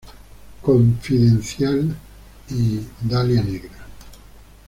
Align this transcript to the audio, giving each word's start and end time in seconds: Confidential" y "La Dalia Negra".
Confidential" 0.63 1.95
y 2.49 2.79
"La 3.07 3.17
Dalia 3.19 3.43
Negra". 3.43 3.85